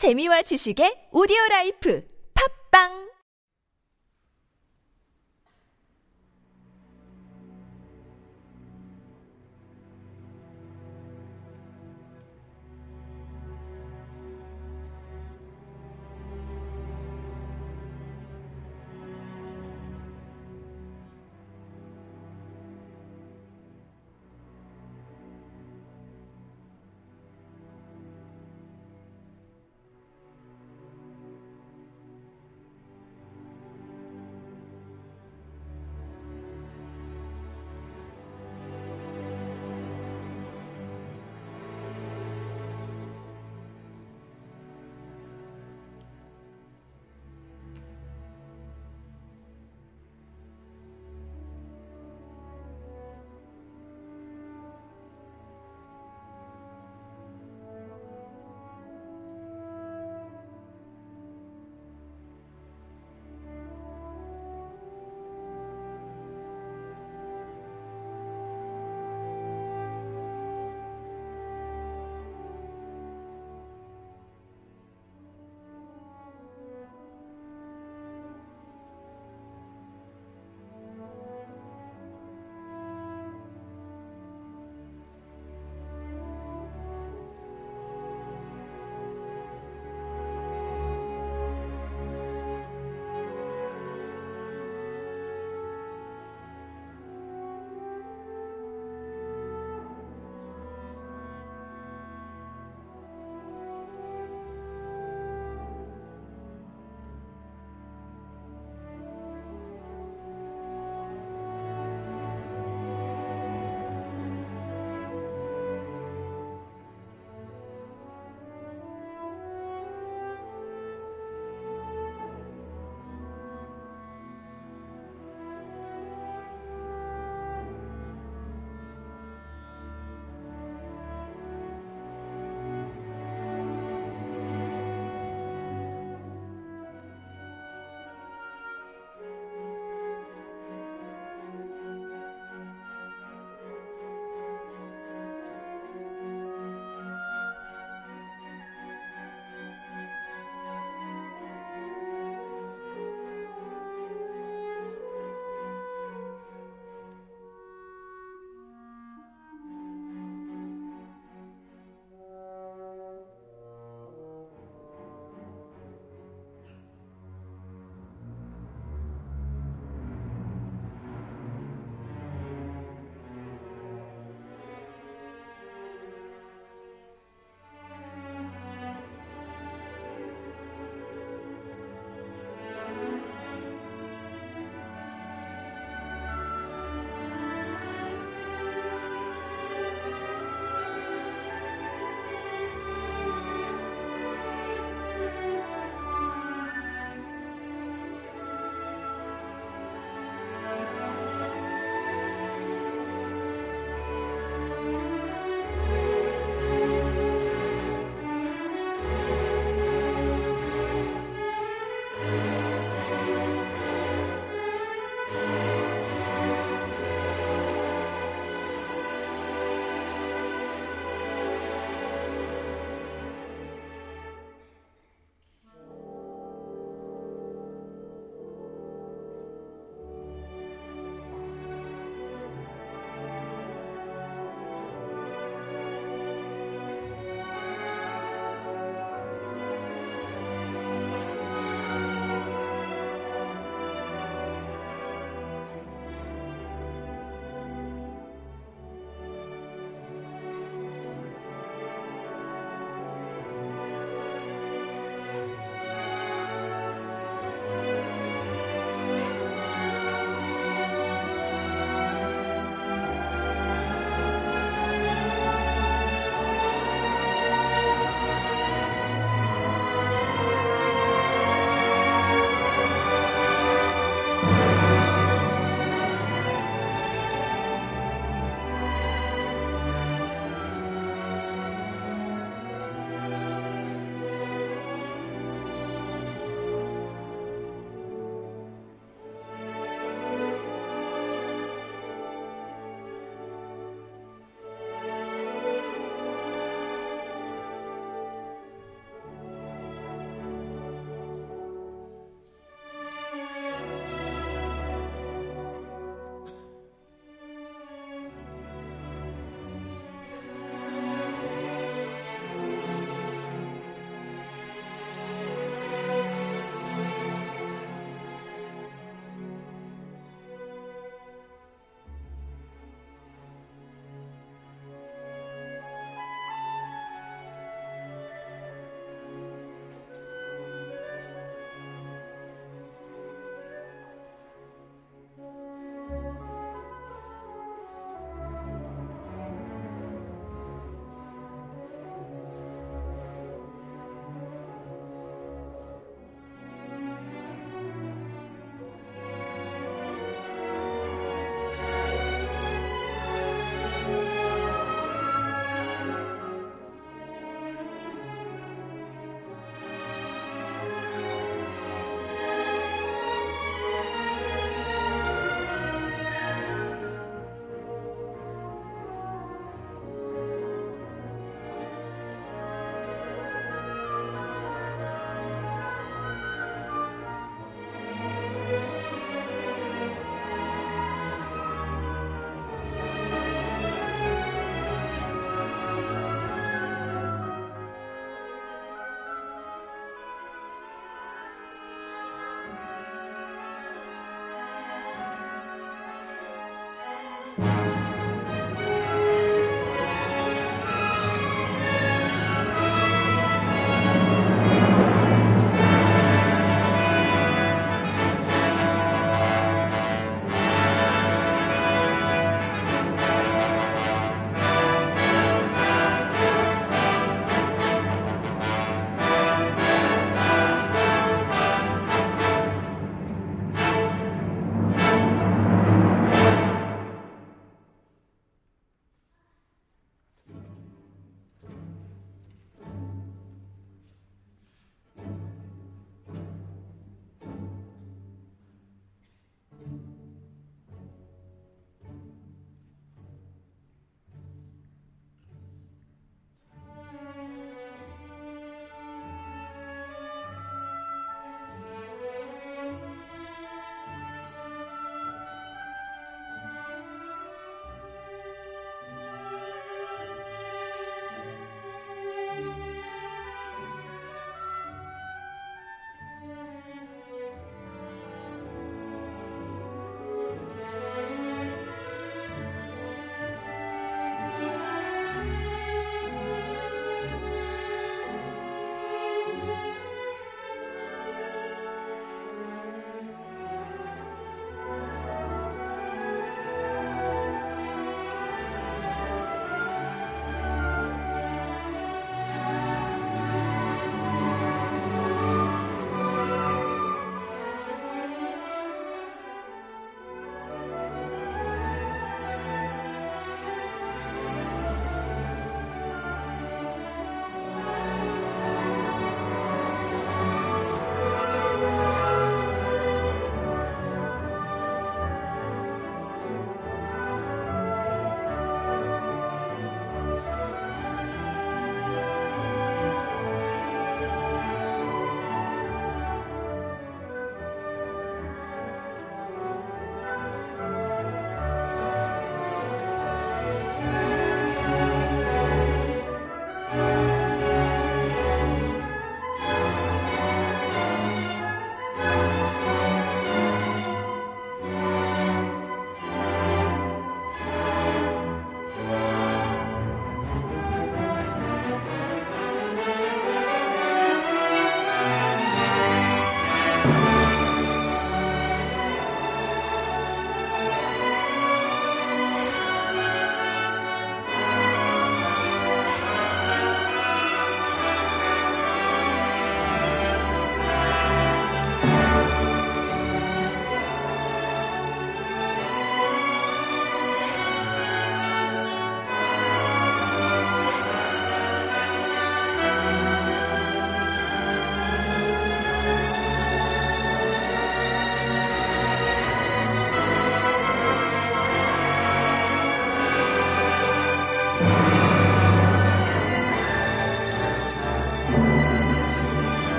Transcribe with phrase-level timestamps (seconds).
[0.00, 2.00] 재미와 지식의 오디오 라이프.
[2.32, 3.09] 팝빵!